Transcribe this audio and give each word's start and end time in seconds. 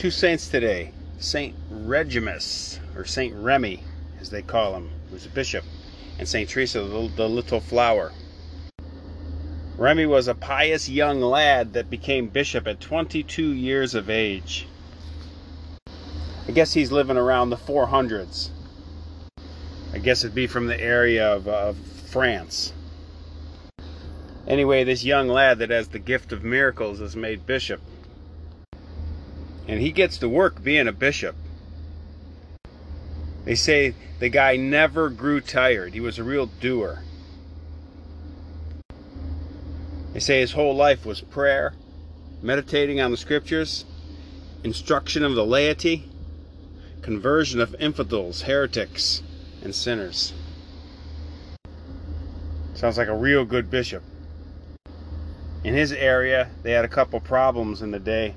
two 0.00 0.10
saints 0.10 0.48
today 0.48 0.90
Saint 1.18 1.54
Remigius, 1.70 2.78
or 2.96 3.04
Saint 3.04 3.34
Remy, 3.34 3.84
as 4.18 4.30
they 4.30 4.40
call 4.40 4.74
him, 4.74 4.88
who's 5.10 5.26
a 5.26 5.28
bishop, 5.28 5.62
and 6.18 6.26
Saint 6.26 6.48
Teresa, 6.48 6.80
the 6.80 7.28
little 7.28 7.60
flower. 7.60 8.10
Remy 9.76 10.06
was 10.06 10.26
a 10.26 10.34
pious 10.34 10.88
young 10.88 11.20
lad 11.20 11.74
that 11.74 11.90
became 11.90 12.28
bishop 12.28 12.66
at 12.66 12.80
22 12.80 13.52
years 13.52 13.94
of 13.94 14.08
age. 14.08 14.66
I 16.48 16.52
guess 16.52 16.72
he's 16.72 16.90
living 16.90 17.18
around 17.18 17.50
the 17.50 17.58
400s. 17.58 18.48
I 19.92 19.98
guess 19.98 20.24
it'd 20.24 20.34
be 20.34 20.46
from 20.46 20.66
the 20.66 20.80
area 20.80 21.30
of, 21.30 21.46
of 21.46 21.76
France. 21.76 22.72
Anyway, 24.48 24.82
this 24.82 25.04
young 25.04 25.28
lad 25.28 25.58
that 25.58 25.68
has 25.68 25.88
the 25.88 25.98
gift 25.98 26.32
of 26.32 26.42
miracles 26.42 27.02
is 27.02 27.14
made 27.14 27.44
bishop. 27.44 27.82
And 29.70 29.80
he 29.80 29.92
gets 29.92 30.18
to 30.18 30.28
work 30.28 30.64
being 30.64 30.88
a 30.88 30.92
bishop. 30.92 31.36
They 33.44 33.54
say 33.54 33.94
the 34.18 34.28
guy 34.28 34.56
never 34.56 35.08
grew 35.08 35.40
tired. 35.40 35.94
He 35.94 36.00
was 36.00 36.18
a 36.18 36.24
real 36.24 36.46
doer. 36.46 37.04
They 40.12 40.18
say 40.18 40.40
his 40.40 40.50
whole 40.50 40.74
life 40.74 41.06
was 41.06 41.20
prayer, 41.20 41.74
meditating 42.42 43.00
on 43.00 43.12
the 43.12 43.16
scriptures, 43.16 43.84
instruction 44.64 45.22
of 45.22 45.36
the 45.36 45.46
laity, 45.46 46.10
conversion 47.00 47.60
of 47.60 47.76
infidels, 47.78 48.42
heretics, 48.42 49.22
and 49.62 49.72
sinners. 49.72 50.32
Sounds 52.74 52.98
like 52.98 53.06
a 53.06 53.14
real 53.14 53.44
good 53.44 53.70
bishop. 53.70 54.02
In 55.62 55.74
his 55.74 55.92
area, 55.92 56.50
they 56.64 56.72
had 56.72 56.84
a 56.84 56.88
couple 56.88 57.20
problems 57.20 57.82
in 57.82 57.92
the 57.92 58.00
day. 58.00 58.34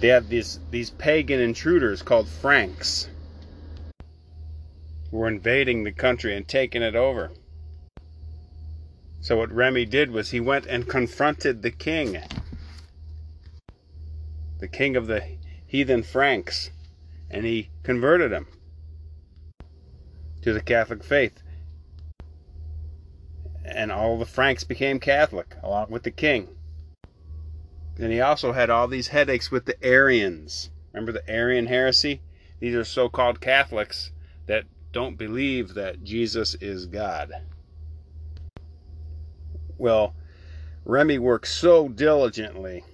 They 0.00 0.08
had 0.08 0.28
these 0.28 0.60
these 0.70 0.90
pagan 0.90 1.40
intruders 1.40 2.02
called 2.02 2.28
Franks 2.28 3.08
who 5.10 5.16
were 5.16 5.28
invading 5.28 5.84
the 5.84 5.92
country 5.92 6.36
and 6.36 6.46
taking 6.46 6.82
it 6.82 6.94
over. 6.94 7.30
So 9.20 9.36
what 9.36 9.52
Remy 9.52 9.86
did 9.86 10.10
was 10.10 10.30
he 10.30 10.40
went 10.40 10.66
and 10.66 10.88
confronted 10.88 11.62
the 11.62 11.70
king. 11.70 12.18
The 14.60 14.68
king 14.68 14.96
of 14.96 15.06
the 15.06 15.22
heathen 15.66 16.02
Franks, 16.02 16.70
and 17.30 17.44
he 17.44 17.70
converted 17.82 18.32
him 18.32 18.46
to 20.42 20.52
the 20.52 20.60
Catholic 20.60 21.02
faith 21.02 21.42
and 23.64 23.92
all 23.92 24.18
the 24.18 24.26
Franks 24.26 24.64
became 24.64 24.98
Catholic 24.98 25.56
along 25.62 25.90
with 25.90 26.02
the 26.02 26.10
king. 26.10 26.57
And 27.98 28.12
he 28.12 28.20
also 28.20 28.52
had 28.52 28.70
all 28.70 28.86
these 28.86 29.08
headaches 29.08 29.50
with 29.50 29.64
the 29.64 29.82
Arians. 29.84 30.70
Remember 30.92 31.12
the 31.12 31.28
Arian 31.28 31.66
heresy? 31.66 32.20
These 32.60 32.74
are 32.74 32.84
so 32.84 33.08
called 33.08 33.40
Catholics 33.40 34.12
that 34.46 34.64
don't 34.92 35.18
believe 35.18 35.74
that 35.74 36.04
Jesus 36.04 36.54
is 36.56 36.86
God. 36.86 37.32
Well, 39.76 40.14
Remy 40.84 41.18
worked 41.18 41.48
so 41.48 41.88
diligently 41.88 42.84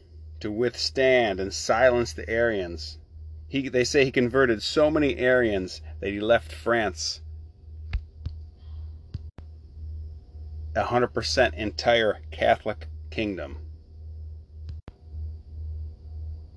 to 0.41 0.51
withstand 0.51 1.39
and 1.39 1.53
silence 1.53 2.13
the 2.13 2.29
Arians. 2.29 2.99
He, 3.47 3.69
they 3.69 3.85
say 3.85 4.05
he 4.05 4.11
converted 4.11 4.63
so 4.63 4.91
many 4.91 5.17
Arians 5.17 5.81
that 6.01 6.11
he 6.11 6.21
left 6.21 6.53
France 6.53 7.21
100% 10.75 11.55
entire 11.55 12.19
Catholic 12.31 12.89
kingdom. 13.11 13.59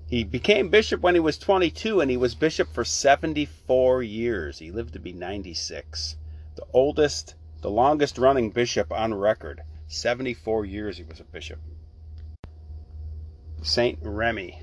He 0.08 0.24
became 0.24 0.70
bishop 0.70 1.02
when 1.02 1.14
he 1.14 1.20
was 1.20 1.36
22 1.36 2.00
and 2.00 2.10
he 2.10 2.16
was 2.16 2.34
bishop 2.34 2.72
for 2.72 2.82
74 2.82 4.02
years. 4.02 4.58
He 4.58 4.70
lived 4.70 4.94
to 4.94 4.98
be 4.98 5.12
96. 5.12 6.16
The 6.56 6.64
oldest, 6.72 7.34
the 7.60 7.70
longest 7.70 8.16
running 8.16 8.50
bishop 8.50 8.90
on 8.90 9.12
record. 9.12 9.62
74 9.86 10.64
years 10.64 10.96
he 10.96 11.04
was 11.04 11.20
a 11.20 11.24
bishop. 11.24 11.58
Saint 13.60 13.98
Remy. 14.00 14.62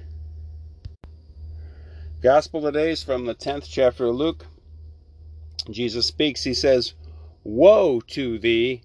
Gospel 2.22 2.62
today 2.62 2.90
is 2.90 3.04
from 3.04 3.26
the 3.26 3.36
10th 3.36 3.68
chapter 3.70 4.06
of 4.06 4.16
Luke. 4.16 4.48
Jesus 5.70 6.08
speaks. 6.08 6.44
He 6.44 6.56
says, 6.56 6.96
Woe 7.44 8.02
to 8.08 8.40
thee, 8.40 8.82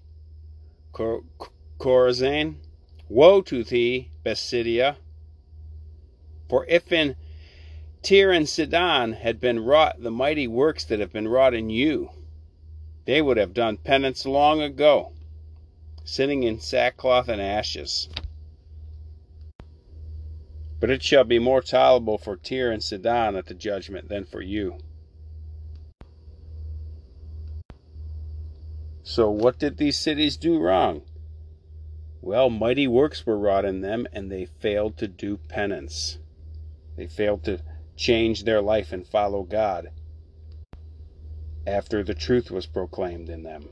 Chorazin, 0.93 2.57
woe 3.09 3.41
to 3.41 3.63
thee, 3.63 4.11
Bethsaida! 4.23 4.97
For 6.51 6.65
if 6.67 6.91
in 6.91 7.15
Tyre 8.01 8.31
and 8.31 8.49
Sidon 8.49 9.13
had 9.13 9.39
been 9.39 9.63
wrought 9.63 10.03
the 10.03 10.11
mighty 10.11 10.49
works 10.49 10.83
that 10.83 10.99
have 10.99 11.13
been 11.13 11.29
wrought 11.29 11.53
in 11.53 11.69
you, 11.69 12.09
they 13.05 13.21
would 13.21 13.37
have 13.37 13.53
done 13.53 13.77
penance 13.77 14.25
long 14.25 14.61
ago, 14.61 15.13
sitting 16.03 16.43
in 16.43 16.59
sackcloth 16.59 17.29
and 17.29 17.41
ashes. 17.41 18.09
But 20.81 20.89
it 20.89 21.01
shall 21.01 21.23
be 21.23 21.39
more 21.39 21.61
tolerable 21.61 22.17
for 22.17 22.35
Tyre 22.35 22.69
and 22.69 22.83
Sidon 22.83 23.37
at 23.37 23.45
the 23.45 23.53
judgment 23.53 24.09
than 24.09 24.25
for 24.25 24.41
you. 24.41 24.75
So, 29.03 29.29
what 29.29 29.57
did 29.57 29.77
these 29.77 29.97
cities 29.97 30.35
do 30.35 30.59
wrong? 30.59 31.03
Well, 32.21 32.49
mighty 32.49 32.89
works 32.89 33.25
were 33.25 33.39
wrought 33.39 33.63
in 33.63 33.79
them, 33.79 34.05
and 34.11 34.29
they 34.29 34.43
failed 34.43 34.97
to 34.97 35.07
do 35.07 35.37
penance. 35.47 36.17
They 37.01 37.07
failed 37.07 37.43
to 37.45 37.63
change 37.95 38.43
their 38.43 38.61
life 38.61 38.91
and 38.91 39.07
follow 39.07 39.41
God 39.41 39.89
after 41.65 42.03
the 42.03 42.13
truth 42.13 42.51
was 42.51 42.67
proclaimed 42.67 43.27
in 43.27 43.41
them. 43.41 43.67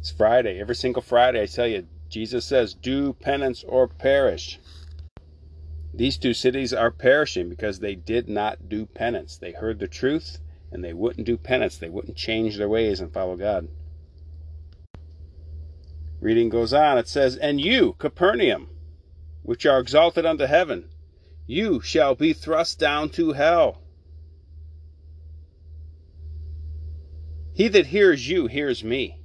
It's 0.00 0.10
Friday. 0.10 0.58
Every 0.58 0.74
single 0.74 1.00
Friday, 1.00 1.40
I 1.40 1.46
tell 1.46 1.68
you, 1.68 1.86
Jesus 2.08 2.44
says, 2.44 2.74
Do 2.74 3.12
penance 3.12 3.62
or 3.62 3.86
perish. 3.86 4.58
These 5.94 6.18
two 6.18 6.34
cities 6.34 6.72
are 6.72 6.90
perishing 6.90 7.48
because 7.48 7.78
they 7.78 7.94
did 7.94 8.28
not 8.28 8.68
do 8.68 8.86
penance. 8.86 9.38
They 9.38 9.52
heard 9.52 9.78
the 9.78 9.86
truth 9.86 10.40
and 10.72 10.82
they 10.82 10.92
wouldn't 10.92 11.28
do 11.28 11.36
penance. 11.36 11.76
They 11.76 11.88
wouldn't 11.88 12.16
change 12.16 12.56
their 12.56 12.68
ways 12.68 12.98
and 12.98 13.12
follow 13.12 13.36
God. 13.36 13.68
Reading 16.20 16.48
goes 16.48 16.72
on. 16.72 16.98
It 16.98 17.06
says, 17.06 17.36
And 17.36 17.60
you, 17.60 17.94
Capernaum, 18.00 18.70
which 19.44 19.64
are 19.64 19.78
exalted 19.78 20.26
unto 20.26 20.46
heaven, 20.46 20.88
you 21.46 21.80
shall 21.80 22.14
be 22.14 22.32
thrust 22.32 22.78
down 22.78 23.08
to 23.10 23.32
hell. 23.32 23.82
He 27.54 27.68
that 27.68 27.86
hears 27.86 28.28
you 28.28 28.48
hears 28.48 28.84
me. 28.84 29.20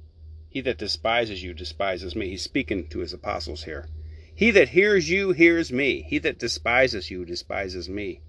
He 0.48 0.60
that 0.62 0.78
despises 0.78 1.42
you 1.42 1.52
despises 1.52 2.14
me. 2.14 2.30
He's 2.30 2.42
speaking 2.42 2.88
to 2.88 3.00
his 3.00 3.12
apostles 3.12 3.64
here. 3.64 3.88
He 4.34 4.50
that 4.52 4.70
hears 4.70 5.10
you 5.10 5.32
hears 5.32 5.72
me. 5.72 6.06
He 6.08 6.18
that 6.18 6.38
despises 6.38 7.10
you 7.10 7.24
despises 7.24 7.88
me. 7.88 8.20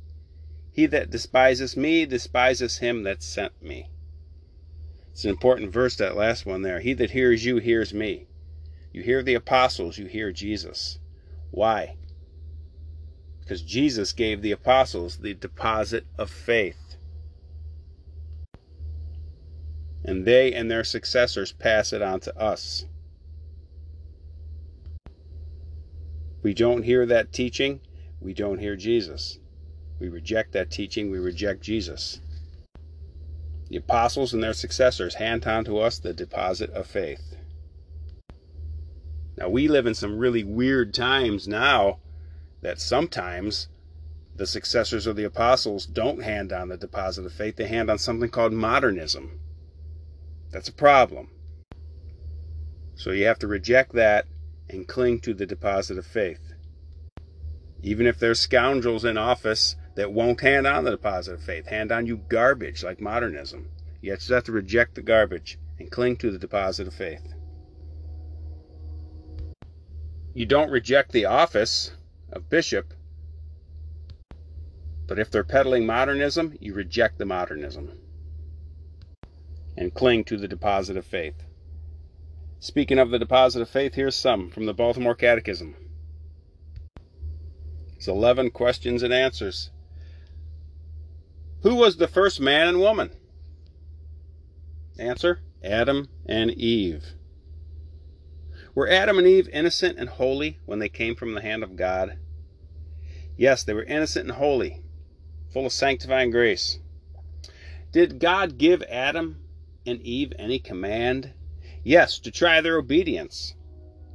He 0.71 0.85
that 0.87 1.09
despises 1.09 1.77
me 1.77 2.05
despises 2.05 2.79
him 2.79 3.03
that 3.03 3.21
sent 3.21 3.61
me. 3.61 3.89
It's 5.11 5.23
an 5.23 5.29
important 5.29 5.71
verse, 5.71 5.95
that 5.97 6.15
last 6.17 6.45
one 6.45 6.63
there. 6.63 6.79
He 6.79 6.93
that 6.93 7.11
hears 7.11 7.45
you 7.45 7.57
hears 7.57 7.93
me. 7.93 8.25
You 8.91 9.03
hear 9.03 9.21
the 9.21 9.35
apostles, 9.35 9.97
you 9.97 10.07
hear 10.07 10.31
Jesus. 10.31 10.99
Why? 11.51 11.95
Because 13.43 13.61
Jesus 13.61 14.13
gave 14.13 14.41
the 14.41 14.53
apostles 14.53 15.17
the 15.17 15.33
deposit 15.33 16.05
of 16.17 16.29
faith. 16.29 16.95
And 20.05 20.25
they 20.25 20.53
and 20.53 20.71
their 20.71 20.85
successors 20.85 21.51
pass 21.51 21.91
it 21.91 22.01
on 22.01 22.21
to 22.21 22.37
us. 22.37 22.85
We 26.41 26.53
don't 26.53 26.83
hear 26.83 27.05
that 27.05 27.33
teaching, 27.33 27.81
we 28.21 28.33
don't 28.33 28.59
hear 28.59 28.75
Jesus. 28.75 29.39
We 29.99 30.07
reject 30.07 30.53
that 30.53 30.71
teaching, 30.71 31.11
we 31.11 31.19
reject 31.19 31.61
Jesus. 31.61 32.21
The 33.69 33.77
apostles 33.77 34.33
and 34.33 34.43
their 34.43 34.53
successors 34.53 35.15
hand 35.15 35.45
on 35.45 35.65
to 35.65 35.79
us 35.79 35.99
the 35.99 36.13
deposit 36.13 36.69
of 36.71 36.87
faith. 36.87 37.35
Now, 39.37 39.49
we 39.49 39.67
live 39.67 39.87
in 39.87 39.95
some 39.95 40.17
really 40.17 40.43
weird 40.43 40.93
times 40.93 41.47
now 41.47 41.99
that 42.63 42.81
sometimes 42.81 43.67
the 44.35 44.47
successors 44.47 45.05
of 45.05 45.15
the 45.15 45.23
apostles 45.23 45.85
don't 45.85 46.23
hand 46.23 46.51
on 46.51 46.69
the 46.69 46.77
deposit 46.77 47.25
of 47.25 47.33
faith, 47.33 47.57
they 47.57 47.67
hand 47.67 47.89
on 47.89 47.97
something 47.97 48.29
called 48.29 48.53
modernism. 48.53 49.39
That's 50.51 50.69
a 50.69 50.73
problem. 50.73 51.27
So 52.95 53.11
you 53.11 53.25
have 53.25 53.39
to 53.39 53.47
reject 53.47 53.93
that 53.93 54.25
and 54.69 54.87
cling 54.87 55.19
to 55.21 55.33
the 55.33 55.45
deposit 55.45 55.97
of 55.97 56.05
faith. 56.05 56.53
Even 57.81 58.07
if 58.07 58.17
there's 58.17 58.39
scoundrels 58.39 59.05
in 59.05 59.17
office 59.17 59.75
that 59.95 60.13
won't 60.13 60.41
hand 60.41 60.65
on 60.65 60.85
the 60.85 60.91
deposit 60.91 61.33
of 61.33 61.43
faith, 61.43 61.67
hand 61.67 61.91
on 61.91 62.07
you 62.07 62.17
garbage 62.29 62.83
like 62.83 63.01
modernism. 63.01 63.67
You 64.01 64.15
just 64.15 64.29
have 64.29 64.45
to 64.45 64.51
reject 64.51 64.95
the 64.95 65.01
garbage 65.01 65.57
and 65.77 65.91
cling 65.91 66.15
to 66.17 66.31
the 66.31 66.39
deposit 66.39 66.87
of 66.87 66.93
faith 66.93 67.33
you 70.33 70.45
don't 70.45 70.71
reject 70.71 71.11
the 71.11 71.25
office 71.25 71.91
of 72.33 72.49
bishop 72.49 72.93
But 75.07 75.19
if 75.19 75.29
they're 75.29 75.43
peddling 75.43 75.85
modernism, 75.85 76.55
you 76.59 76.73
reject 76.73 77.17
the 77.17 77.25
modernism 77.25 77.91
and 79.75 79.93
cling 79.93 80.23
to 80.25 80.37
the 80.37 80.47
deposit 80.47 80.97
of 80.97 81.05
faith. 81.05 81.43
Speaking 82.59 82.99
of 82.99 83.09
the 83.09 83.19
deposit 83.19 83.61
of 83.61 83.69
faith, 83.69 83.95
here's 83.95 84.15
some 84.15 84.49
from 84.49 84.65
the 84.65 84.73
Baltimore 84.73 85.15
Catechism. 85.15 85.75
It's 87.95 88.07
11 88.07 88.51
questions 88.51 89.03
and 89.03 89.13
answers. 89.13 89.71
Who 91.61 91.75
was 91.75 91.97
the 91.97 92.07
first 92.07 92.39
man 92.39 92.67
and 92.67 92.79
woman? 92.79 93.11
Answer 94.97 95.41
Adam 95.63 96.09
and 96.25 96.51
Eve. 96.51 97.13
Were 98.75 98.89
Adam 98.89 99.17
and 99.17 99.27
Eve 99.27 99.49
innocent 99.51 99.97
and 99.97 100.09
holy 100.09 100.59
when 100.65 100.79
they 100.79 100.89
came 100.89 101.15
from 101.15 101.33
the 101.33 101.41
hand 101.41 101.63
of 101.63 101.75
God? 101.75 102.17
Yes, 103.37 103.63
they 103.63 103.73
were 103.73 103.83
innocent 103.83 104.27
and 104.27 104.37
holy, 104.37 104.83
full 105.51 105.65
of 105.65 105.71
sanctifying 105.71 106.31
grace. 106.31 106.79
Did 107.91 108.19
God 108.19 108.57
give 108.57 108.83
Adam 108.83 109.41
and 109.85 110.01
Eve 110.01 110.33
any 110.37 110.59
command? 110.59 111.33
Yes, 111.83 112.19
to 112.19 112.31
try 112.31 112.61
their 112.61 112.77
obedience. 112.77 113.55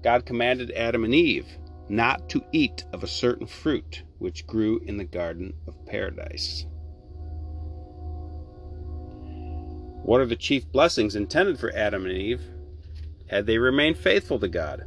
God 0.02 0.24
commanded 0.24 0.70
Adam 0.72 1.04
and 1.04 1.14
Eve 1.14 1.46
not 1.88 2.28
to 2.28 2.44
eat 2.52 2.84
of 2.92 3.02
a 3.02 3.08
certain 3.08 3.46
fruit 3.46 4.02
which 4.18 4.46
grew 4.46 4.78
in 4.80 4.96
the 4.96 5.04
Garden 5.04 5.54
of 5.66 5.86
Paradise. 5.86 6.66
What 10.02 10.20
are 10.20 10.26
the 10.26 10.36
chief 10.36 10.70
blessings 10.70 11.16
intended 11.16 11.58
for 11.58 11.74
Adam 11.74 12.06
and 12.06 12.16
Eve 12.16 12.42
had 13.28 13.46
they 13.46 13.58
remained 13.58 13.98
faithful 13.98 14.38
to 14.38 14.48
God? 14.48 14.84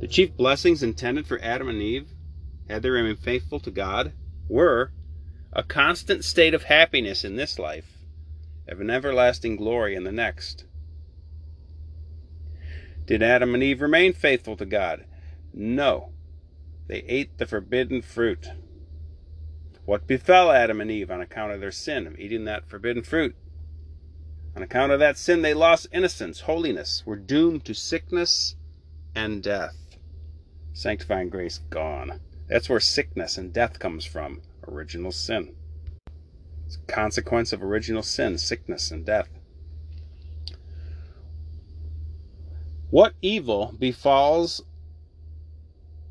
The 0.00 0.08
chief 0.08 0.36
blessings 0.36 0.82
intended 0.82 1.26
for 1.26 1.40
Adam 1.40 1.68
and 1.68 1.82
Eve 1.82 2.08
had 2.68 2.82
they 2.82 2.90
remained 2.90 3.18
faithful 3.18 3.60
to 3.60 3.70
God 3.70 4.12
were 4.48 4.92
a 5.52 5.62
constant 5.62 6.24
state 6.24 6.54
of 6.54 6.64
happiness 6.64 7.24
in 7.24 7.36
this 7.36 7.58
life, 7.58 7.98
of 8.66 8.80
an 8.80 8.90
everlasting 8.90 9.56
glory 9.56 9.94
in 9.94 10.04
the 10.04 10.12
next. 10.12 10.64
Did 13.06 13.22
Adam 13.22 13.54
and 13.54 13.62
Eve 13.62 13.80
remain 13.80 14.12
faithful 14.12 14.56
to 14.58 14.66
God? 14.66 15.06
No. 15.54 16.10
They 16.86 16.98
ate 17.08 17.38
the 17.38 17.46
forbidden 17.46 18.02
fruit. 18.02 18.48
What 19.86 20.06
befell 20.06 20.52
Adam 20.52 20.82
and 20.82 20.90
Eve 20.90 21.10
on 21.10 21.22
account 21.22 21.52
of 21.52 21.60
their 21.60 21.72
sin 21.72 22.06
of 22.06 22.18
eating 22.18 22.44
that 22.44 22.68
forbidden 22.68 23.02
fruit? 23.02 23.34
On 24.54 24.62
account 24.62 24.92
of 24.92 24.98
that 24.98 25.16
sin, 25.16 25.40
they 25.40 25.54
lost 25.54 25.86
innocence, 25.92 26.40
holiness, 26.40 27.02
were 27.06 27.16
doomed 27.16 27.64
to 27.64 27.74
sickness 27.74 28.56
and 29.14 29.42
death. 29.42 29.96
Sanctifying 30.74 31.30
grace 31.30 31.58
gone. 31.70 32.20
That's 32.48 32.68
where 32.68 32.80
sickness 32.80 33.36
and 33.36 33.52
death 33.52 33.78
comes 33.78 34.04
from 34.04 34.40
original 34.66 35.12
sin. 35.12 35.54
It's 36.66 36.76
a 36.76 36.92
consequence 36.92 37.52
of 37.52 37.62
original 37.62 38.02
sin, 38.02 38.38
sickness 38.38 38.90
and 38.90 39.04
death. 39.04 39.28
What 42.90 43.14
evil 43.20 43.74
befalls 43.78 44.62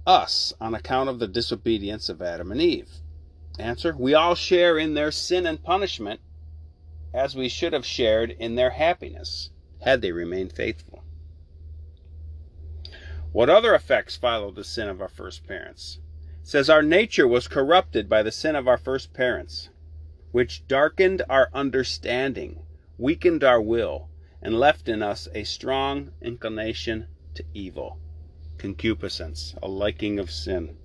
us 0.06 0.54
on 0.62 0.76
account 0.76 1.10
of 1.10 1.20
the 1.20 1.28
disobedience 1.28 2.08
of 2.08 2.22
Adam 2.22 2.52
and 2.52 2.62
Eve? 2.62 3.02
Answer 3.58 3.96
We 3.98 4.14
all 4.14 4.36
share 4.36 4.78
in 4.78 4.94
their 4.94 5.12
sin 5.12 5.48
and 5.48 5.64
punishment 5.64 6.22
as 7.14 7.36
we 7.36 7.50
should 7.50 7.74
have 7.74 7.86
shared 7.86 8.32
in 8.32 8.56
their 8.56 8.72
happiness 8.72 9.50
had 9.82 10.02
they 10.02 10.12
remained 10.12 10.54
faithful. 10.54 11.04
What 13.32 13.50
other 13.50 13.74
effects 13.74 14.16
follow 14.16 14.52
the 14.52 14.64
sin 14.64 14.88
of 14.88 15.02
our 15.02 15.10
first 15.10 15.48
parents? 15.48 16.00
Says 16.48 16.70
our 16.70 16.82
nature 16.82 17.28
was 17.28 17.46
corrupted 17.50 18.08
by 18.08 18.24
the 18.24 18.32
sin 18.32 18.56
of 18.56 18.70
our 18.70 18.78
first 18.78 19.12
parents, 19.14 19.70
which 20.32 20.66
darkened 20.66 21.22
our 21.28 21.50
understanding, 21.54 22.64
weakened 22.98 23.44
our 23.44 23.62
will, 23.62 24.08
and 24.42 24.58
left 24.58 24.88
in 24.88 25.04
us 25.04 25.28
a 25.34 25.44
strong 25.44 26.14
inclination 26.22 27.08
to 27.34 27.44
evil, 27.54 28.00
concupiscence, 28.58 29.56
a 29.62 29.68
liking 29.68 30.20
of 30.20 30.32
sin. 30.32 30.78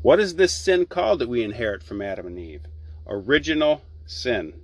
What 0.00 0.20
is 0.20 0.36
this 0.36 0.52
sin 0.52 0.86
called 0.86 1.18
that 1.18 1.28
we 1.28 1.42
inherit 1.42 1.82
from 1.82 2.00
Adam 2.00 2.28
and 2.28 2.38
Eve? 2.38 2.66
Original 3.08 3.82
sin. 4.06 4.62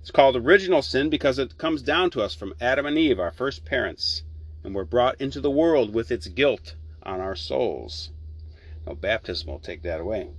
It's 0.00 0.12
called 0.12 0.36
original 0.36 0.82
sin 0.82 1.10
because 1.10 1.40
it 1.40 1.58
comes 1.58 1.82
down 1.82 2.10
to 2.10 2.22
us 2.22 2.36
from 2.36 2.54
Adam 2.60 2.86
and 2.86 2.96
Eve, 2.96 3.18
our 3.18 3.32
first 3.32 3.64
parents, 3.64 4.22
and 4.62 4.72
we're 4.72 4.84
brought 4.84 5.20
into 5.20 5.40
the 5.40 5.50
world 5.50 5.92
with 5.92 6.12
its 6.12 6.28
guilt 6.28 6.76
on 7.02 7.20
our 7.20 7.34
souls. 7.34 8.12
No 8.86 8.94
baptism 8.94 9.48
will 9.48 9.58
take 9.58 9.82
that 9.82 10.00
away. 10.00 10.30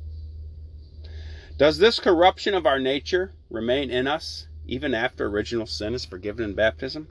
Does 1.57 1.79
this 1.79 1.99
corruption 1.99 2.53
of 2.53 2.65
our 2.65 2.79
nature 2.79 3.33
remain 3.49 3.89
in 3.89 4.07
us 4.07 4.47
even 4.65 4.93
after 4.93 5.25
original 5.25 5.65
sin 5.65 5.93
is 5.93 6.05
forgiven 6.05 6.45
in 6.45 6.53
baptism? 6.55 7.07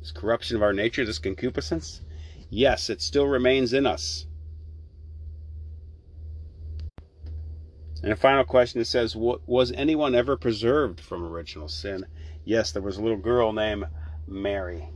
This 0.00 0.12
corruption 0.12 0.56
of 0.56 0.62
our 0.62 0.72
nature, 0.72 1.04
this 1.04 1.18
concupiscence? 1.18 2.00
Yes, 2.48 2.88
it 2.88 3.02
still 3.02 3.26
remains 3.26 3.72
in 3.72 3.86
us. 3.86 4.26
And 8.02 8.12
a 8.12 8.16
final 8.16 8.44
question 8.44 8.80
it 8.80 8.86
says, 8.86 9.14
Was 9.14 9.72
anyone 9.72 10.14
ever 10.14 10.36
preserved 10.36 11.00
from 11.00 11.22
original 11.22 11.68
sin? 11.68 12.06
Yes, 12.44 12.72
there 12.72 12.82
was 12.82 12.96
a 12.96 13.02
little 13.02 13.18
girl 13.18 13.52
named 13.52 13.84
Mary. 14.26 14.88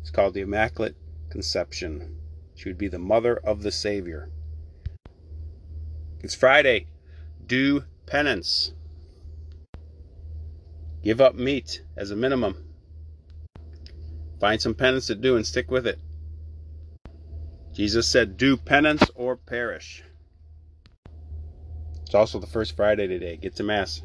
It's 0.00 0.10
called 0.10 0.34
the 0.34 0.40
Immaculate 0.40 0.96
Conception. 1.30 2.20
She 2.56 2.70
would 2.70 2.78
be 2.78 2.88
the 2.88 2.98
mother 2.98 3.36
of 3.36 3.62
the 3.62 3.70
Savior. 3.70 4.30
It's 6.20 6.34
Friday. 6.34 6.88
Do 7.46 7.84
penance. 8.06 8.72
Give 11.02 11.20
up 11.20 11.34
meat 11.34 11.82
as 11.96 12.10
a 12.10 12.16
minimum. 12.16 12.64
Find 14.40 14.60
some 14.60 14.74
penance 14.74 15.06
to 15.06 15.14
do 15.14 15.36
and 15.36 15.46
stick 15.46 15.70
with 15.70 15.86
it. 15.86 16.00
Jesus 17.72 18.08
said, 18.08 18.38
Do 18.38 18.56
penance 18.56 19.04
or 19.14 19.36
perish. 19.36 20.02
It's 22.02 22.14
also 22.14 22.38
the 22.38 22.46
first 22.46 22.74
Friday 22.74 23.06
today. 23.06 23.36
Get 23.36 23.54
to 23.56 23.62
Mass. 23.62 24.02